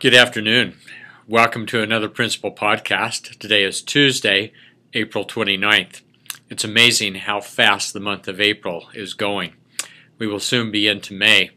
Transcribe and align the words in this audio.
Good 0.00 0.14
afternoon. 0.14 0.76
Welcome 1.26 1.66
to 1.66 1.82
another 1.82 2.08
Principal 2.08 2.52
Podcast. 2.52 3.36
Today 3.40 3.64
is 3.64 3.82
Tuesday, 3.82 4.52
April 4.94 5.24
29th. 5.24 6.02
It's 6.48 6.62
amazing 6.62 7.16
how 7.16 7.40
fast 7.40 7.92
the 7.92 7.98
month 7.98 8.28
of 8.28 8.40
April 8.40 8.90
is 8.94 9.12
going. 9.12 9.54
We 10.16 10.28
will 10.28 10.38
soon 10.38 10.70
be 10.70 10.86
into 10.86 11.14
May. 11.14 11.50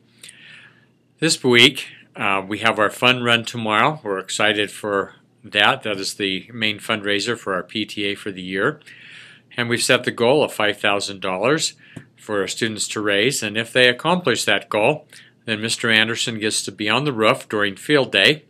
This 1.19 1.43
week, 1.43 1.85
uh, 2.15 2.41
we 2.47 2.57
have 2.59 2.79
our 2.79 2.89
fun 2.89 3.21
run 3.21 3.45
tomorrow. 3.45 4.01
We're 4.03 4.17
excited 4.17 4.71
for 4.71 5.17
that. 5.43 5.83
That 5.83 5.97
is 5.97 6.15
the 6.15 6.49
main 6.51 6.79
fundraiser 6.79 7.37
for 7.37 7.53
our 7.53 7.63
PTA 7.63 8.17
for 8.17 8.31
the 8.31 8.41
year. 8.41 8.79
And 9.55 9.69
we've 9.69 9.83
set 9.83 10.03
the 10.03 10.09
goal 10.09 10.43
of 10.43 10.51
$5,000 10.51 11.73
for 12.17 12.41
our 12.41 12.47
students 12.47 12.87
to 12.87 13.01
raise. 13.01 13.43
And 13.43 13.55
if 13.55 13.71
they 13.71 13.87
accomplish 13.87 14.45
that 14.45 14.67
goal, 14.67 15.05
then 15.45 15.59
Mr. 15.59 15.93
Anderson 15.93 16.39
gets 16.39 16.61
to 16.63 16.71
be 16.71 16.89
on 16.89 17.03
the 17.03 17.13
roof 17.13 17.49
during 17.49 17.75
field 17.75 18.11
day 18.11 18.43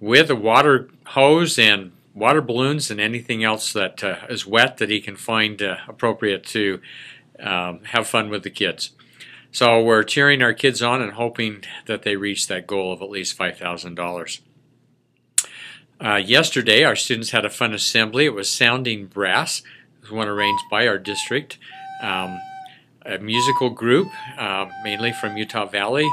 with 0.00 0.30
a 0.30 0.36
water 0.36 0.88
hose 1.06 1.58
and 1.58 1.92
water 2.14 2.40
balloons 2.40 2.90
and 2.90 3.00
anything 3.00 3.42
else 3.42 3.72
that 3.72 4.02
uh, 4.04 4.16
is 4.28 4.46
wet 4.46 4.76
that 4.78 4.90
he 4.90 5.00
can 5.00 5.16
find 5.16 5.62
uh, 5.62 5.76
appropriate 5.88 6.44
to 6.44 6.80
um, 7.40 7.80
have 7.84 8.06
fun 8.06 8.28
with 8.28 8.42
the 8.42 8.50
kids. 8.50 8.90
So 9.50 9.82
we're 9.82 10.02
cheering 10.02 10.42
our 10.42 10.54
kids 10.54 10.82
on 10.82 11.02
and 11.02 11.12
hoping 11.12 11.64
that 11.86 12.02
they 12.02 12.16
reach 12.16 12.48
that 12.48 12.66
goal 12.66 12.92
of 12.92 13.02
at 13.02 13.10
least 13.10 13.36
$5,000. 13.38 14.40
Uh, 16.00 16.16
yesterday, 16.16 16.82
our 16.84 16.96
students 16.96 17.30
had 17.30 17.44
a 17.44 17.50
fun 17.50 17.74
assembly. 17.74 18.24
It 18.24 18.34
was 18.34 18.50
Sounding 18.50 19.06
Brass. 19.06 19.60
It 19.60 20.02
was 20.02 20.10
one 20.10 20.26
arranged 20.26 20.64
by 20.70 20.88
our 20.88 20.98
district. 20.98 21.58
Um, 22.02 22.40
a 23.04 23.18
musical 23.18 23.70
group, 23.70 24.08
uh, 24.38 24.66
mainly 24.82 25.12
from 25.12 25.36
Utah 25.36 25.66
Valley, 25.66 26.08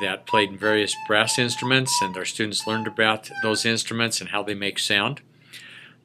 that 0.00 0.26
played 0.26 0.58
various 0.58 0.96
brass 1.06 1.38
instruments, 1.38 1.92
and 2.02 2.16
our 2.16 2.24
students 2.24 2.66
learned 2.66 2.86
about 2.86 3.30
those 3.42 3.66
instruments 3.66 4.20
and 4.20 4.30
how 4.30 4.42
they 4.42 4.54
make 4.54 4.78
sound. 4.78 5.20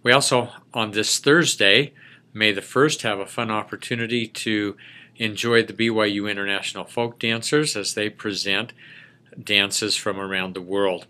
We 0.03 0.11
also, 0.11 0.49
on 0.73 0.91
this 0.91 1.19
Thursday, 1.19 1.93
May 2.33 2.51
the 2.51 2.61
1st, 2.61 3.01
have 3.03 3.19
a 3.19 3.25
fun 3.25 3.49
opportunity 3.49 4.27
to 4.27 4.75
enjoy 5.15 5.63
the 5.63 5.73
BYU 5.73 6.29
International 6.29 6.83
Folk 6.83 7.17
Dancers 7.17 7.77
as 7.77 7.93
they 7.93 8.09
present 8.09 8.73
dances 9.41 9.95
from 9.95 10.19
around 10.19 10.53
the 10.53 10.61
world. 10.61 11.07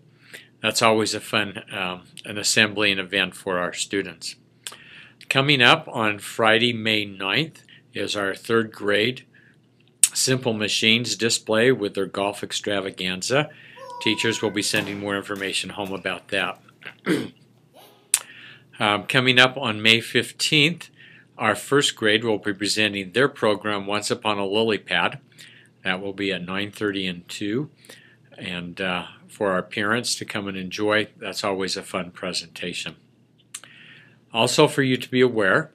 That's 0.62 0.82
always 0.82 1.14
a 1.14 1.20
fun 1.20 1.62
um, 1.72 2.04
an 2.24 2.38
assembly 2.38 2.90
and 2.90 3.00
event 3.00 3.34
for 3.34 3.58
our 3.58 3.72
students. 3.72 4.36
Coming 5.28 5.60
up 5.60 5.88
on 5.88 6.20
Friday, 6.20 6.72
May 6.72 7.04
9th, 7.04 7.58
is 7.96 8.16
our 8.16 8.34
third 8.34 8.72
grade 8.72 9.24
Simple 10.16 10.54
Machines 10.54 11.14
display 11.14 11.70
with 11.70 11.94
their 11.94 12.06
golf 12.06 12.42
extravaganza. 12.42 13.50
Teachers 14.00 14.40
will 14.40 14.50
be 14.50 14.62
sending 14.62 14.98
more 14.98 15.16
information 15.16 15.70
home 15.70 15.92
about 15.92 16.28
that. 16.28 16.58
um, 18.78 19.04
coming 19.04 19.38
up 19.38 19.58
on 19.58 19.82
May 19.82 19.98
15th, 19.98 20.88
our 21.36 21.54
first 21.54 21.96
grade 21.96 22.24
will 22.24 22.38
be 22.38 22.54
presenting 22.54 23.12
their 23.12 23.28
program 23.28 23.86
Once 23.86 24.10
Upon 24.10 24.38
a 24.38 24.46
Lily 24.46 24.78
Pad. 24.78 25.18
That 25.84 26.00
will 26.00 26.14
be 26.14 26.32
at 26.32 26.44
9:30 26.44 27.10
and 27.10 27.28
2, 27.28 27.70
and 28.38 28.80
uh, 28.80 29.06
for 29.28 29.52
our 29.52 29.62
parents 29.62 30.14
to 30.16 30.24
come 30.24 30.48
and 30.48 30.56
enjoy. 30.56 31.08
That's 31.18 31.44
always 31.44 31.76
a 31.76 31.82
fun 31.82 32.10
presentation. 32.10 32.96
Also, 34.32 34.66
for 34.66 34.82
you 34.82 34.96
to 34.96 35.10
be 35.10 35.20
aware, 35.20 35.72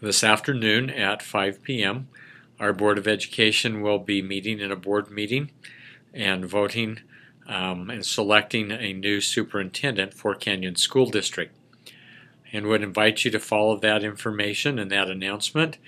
this 0.00 0.22
afternoon 0.22 0.90
at 0.90 1.22
5 1.22 1.62
p.m., 1.62 2.08
our 2.58 2.72
Board 2.72 2.98
of 2.98 3.06
Education 3.06 3.80
will 3.82 3.98
be 3.98 4.22
meeting 4.22 4.60
in 4.60 4.70
a 4.70 4.76
board 4.76 5.10
meeting 5.10 5.50
and 6.12 6.44
voting 6.44 7.00
um, 7.46 7.90
and 7.90 8.04
selecting 8.04 8.70
a 8.70 8.92
new 8.92 9.20
superintendent 9.20 10.14
for 10.14 10.34
Canyon 10.34 10.76
School 10.76 11.06
District. 11.06 11.54
And 12.52 12.66
would 12.66 12.82
invite 12.82 13.24
you 13.24 13.30
to 13.32 13.38
follow 13.38 13.76
that 13.78 14.02
information 14.02 14.78
and 14.78 14.90
that 14.90 15.10
announcement 15.10 15.78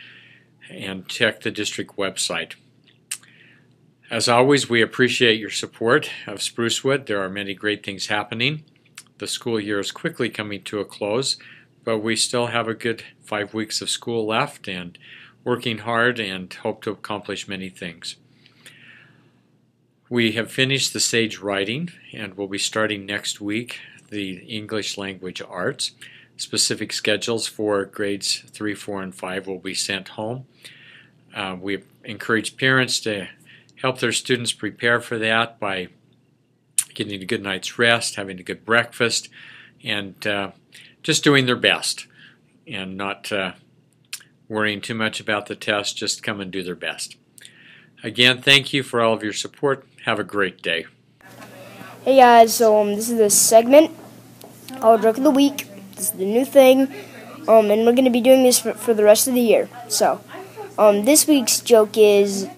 and 0.71 1.09
check 1.09 1.41
the 1.41 1.51
district 1.51 1.97
website. 1.97 2.55
As 4.11 4.29
always, 4.29 4.69
we 4.69 4.83
appreciate 4.83 5.39
your 5.39 5.51
support 5.51 6.11
of 6.27 6.39
Sprucewood. 6.39 7.07
There 7.07 7.23
are 7.23 7.29
many 7.29 7.55
great 7.55 7.85
things 7.85 8.07
happening. 8.07 8.65
The 9.19 9.27
school 9.27 9.61
year 9.61 9.79
is 9.79 9.93
quickly 9.93 10.31
coming 10.31 10.63
to 10.65 10.81
a 10.81 10.85
close, 10.85 11.37
but 11.89 12.01
we 12.01 12.15
still 12.15 12.49
have 12.49 12.69
a 12.69 12.75
good 12.75 13.03
five 13.25 13.55
weeks 13.55 13.81
of 13.81 13.89
school 13.89 14.27
left 14.27 14.69
and 14.69 14.99
working 15.43 15.79
hard 15.79 16.21
and 16.21 16.53
hope 16.53 16.83
to 16.83 16.91
accomplish 16.91 17.49
many 17.49 17.71
things. 17.71 18.17
We 20.11 20.33
have 20.33 20.53
finished 20.53 20.93
the 20.93 21.01
SAGE 21.01 21.39
writing 21.39 21.89
and 22.13 22.35
we'll 22.35 22.47
be 22.47 22.59
starting 22.59 23.07
next 23.07 23.41
week 23.41 23.81
the 24.11 24.37
English 24.41 24.99
language 24.99 25.41
arts. 25.41 25.93
Specific 26.37 26.93
schedules 26.93 27.47
for 27.47 27.87
grades 27.87 28.45
3, 28.51 28.75
4, 28.75 29.03
and 29.05 29.15
5 29.15 29.47
will 29.47 29.59
be 29.59 29.73
sent 29.73 30.09
home. 30.09 30.45
Uh, 31.35 31.57
we 31.59 31.85
encourage 32.05 32.59
parents 32.59 33.01
to 33.01 33.29
help 33.77 34.01
their 34.01 34.13
students 34.13 34.53
prepare 34.53 35.01
for 35.01 35.17
that 35.17 35.59
by 35.59 35.89
getting 36.93 37.23
a 37.23 37.25
good 37.25 37.43
night's 37.43 37.79
rest, 37.79 38.17
having 38.17 38.39
a 38.39 38.43
good 38.43 38.67
breakfast, 38.67 39.31
and 39.83 40.27
uh, 40.27 40.51
just 41.03 41.25
doing 41.25 41.47
their 41.47 41.57
best 41.57 42.07
and 42.67 42.97
not 42.97 43.33
uh, 43.33 43.53
worrying 44.49 44.81
too 44.81 44.95
much 44.95 45.21
about 45.21 45.47
the 45.47 45.57
test. 45.57 45.97
Just 45.97 46.23
come 46.23 46.41
and 46.41 46.51
do 46.51 46.63
their 46.63 46.75
best. 46.75 47.17
Again, 48.03 48.41
thank 48.41 48.73
you 48.73 48.83
for 48.83 49.01
all 49.01 49.15
of 49.15 49.23
your 49.23 49.33
support. 49.33 49.87
Have 50.05 50.19
a 50.19 50.25
great 50.25 50.63
day. 50.63 50.87
Hey 52.05 52.17
guys, 52.17 52.55
so 52.55 52.81
um, 52.81 52.95
this 52.95 53.11
is 53.11 53.19
the 53.19 53.29
segment 53.29 53.91
called 54.81 55.03
Joke 55.03 55.19
of 55.19 55.25
the 55.25 55.31
Week. 55.31 55.67
This 55.95 56.07
is 56.07 56.11
the 56.13 56.25
new 56.25 56.45
thing, 56.45 56.83
um, 57.49 57.71
and 57.71 57.85
we're 57.85 57.93
going 57.93 58.05
to 58.05 58.11
be 58.11 58.21
doing 58.21 58.45
this 58.45 58.61
for, 58.61 58.73
for 58.73 58.95
the 58.95 59.03
rest 59.03 59.27
of 59.27 59.35
the 59.35 59.41
year. 59.41 59.69
So, 59.89 60.21
um, 60.79 61.05
this 61.05 61.27
week's 61.27 61.61
joke 61.61 61.99
is 61.99 62.49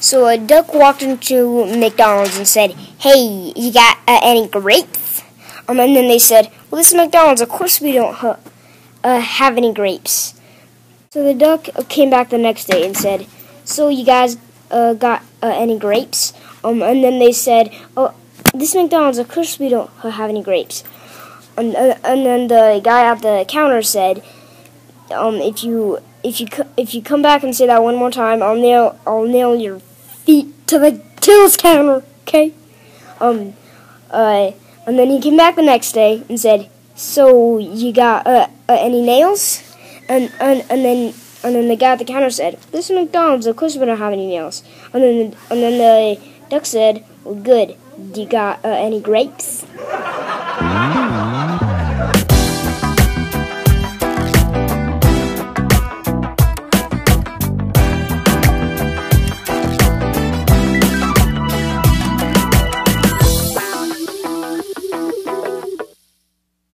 so 0.00 0.26
a 0.26 0.36
duck 0.36 0.74
walked 0.74 1.02
into 1.02 1.64
McDonald's 1.76 2.36
and 2.36 2.46
said, 2.46 2.72
"Hey, 2.72 3.52
you 3.54 3.72
got 3.72 3.98
uh, 4.08 4.20
any 4.22 4.48
grapes?" 4.48 5.22
Um, 5.68 5.78
and 5.78 5.94
then 5.94 6.08
they 6.08 6.18
said, 6.18 6.50
"Well, 6.72 6.78
this 6.78 6.88
is 6.88 6.94
McDonald's. 6.94 7.42
Of 7.42 7.50
course 7.50 7.82
we 7.82 7.92
don't 7.92 8.14
ha- 8.14 8.38
uh, 9.04 9.20
have 9.20 9.58
any 9.58 9.74
grapes." 9.74 10.40
So 11.10 11.22
the 11.22 11.34
duck 11.34 11.68
came 11.90 12.08
back 12.08 12.30
the 12.30 12.38
next 12.38 12.64
day 12.64 12.86
and 12.86 12.96
said, 12.96 13.26
"So 13.62 13.90
you 13.90 14.06
guys 14.06 14.38
uh, 14.70 14.94
got 14.94 15.22
uh, 15.42 15.52
any 15.54 15.78
grapes?" 15.78 16.32
Um, 16.64 16.80
and 16.82 17.04
then 17.04 17.18
they 17.18 17.32
said, 17.32 17.70
"Oh, 17.94 18.14
this 18.54 18.74
McDonald's. 18.74 19.18
Of 19.18 19.28
course 19.28 19.58
we 19.58 19.68
don't 19.68 19.90
have 20.00 20.30
any 20.30 20.42
grapes." 20.42 20.82
And, 21.58 21.76
uh, 21.76 21.98
and 22.04 22.24
then 22.24 22.48
the 22.48 22.80
guy 22.82 23.04
at 23.04 23.20
the 23.20 23.44
counter 23.46 23.82
said, 23.82 24.24
um, 25.10 25.34
"If 25.34 25.62
you 25.62 25.98
if 26.24 26.40
you 26.40 26.48
if 26.78 26.94
you 26.94 27.02
come 27.02 27.20
back 27.20 27.42
and 27.42 27.54
say 27.54 27.66
that 27.66 27.82
one 27.82 27.96
more 27.96 28.10
time, 28.10 28.42
I'll 28.42 28.56
nail 28.56 28.98
I'll 29.06 29.26
nail 29.26 29.54
your 29.54 29.80
feet 30.24 30.48
to 30.68 30.78
the 30.78 31.02
tills 31.20 31.58
counter, 31.58 32.02
okay? 32.22 32.54
Um, 33.20 33.52
uh, 34.10 34.52
and 34.86 34.98
then 34.98 35.08
he 35.10 35.20
came 35.20 35.36
back 35.36 35.56
the 35.56 35.62
next 35.62 35.92
day 35.92 36.22
and 36.28 36.38
said, 36.38 36.68
"So 36.94 37.58
you 37.58 37.92
got 37.92 38.26
uh, 38.26 38.48
uh, 38.68 38.76
any 38.78 39.02
nails?" 39.02 39.62
And 40.08 40.32
and 40.40 40.64
and 40.68 40.84
then 40.84 41.14
and 41.44 41.54
then 41.54 41.68
the 41.68 41.76
guy 41.76 41.92
at 41.92 41.98
the 41.98 42.04
counter 42.04 42.30
said, 42.30 42.58
"This 42.72 42.90
is 42.90 42.96
McDonald's. 42.96 43.46
Of 43.46 43.56
course 43.56 43.76
we 43.76 43.86
don't 43.86 43.98
have 43.98 44.12
any 44.12 44.26
nails." 44.26 44.62
And 44.92 45.02
then 45.02 45.36
and 45.50 45.62
then 45.62 45.78
the 45.78 46.20
duck 46.50 46.66
said, 46.66 47.04
"Well, 47.24 47.36
good. 47.36 47.76
Do 48.12 48.22
you 48.22 48.28
got 48.28 48.64
uh, 48.64 48.68
any 48.68 49.00
grapes?" 49.00 49.64